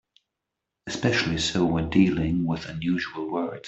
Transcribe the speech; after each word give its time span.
Especially 0.87 1.37
so 1.37 1.63
when 1.63 1.91
dealing 1.91 2.43
with 2.43 2.65
unusual 2.65 3.29
words. 3.31 3.59